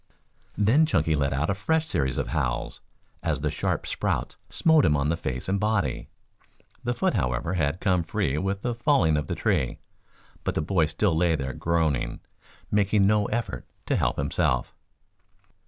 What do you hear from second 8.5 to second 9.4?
the falling of the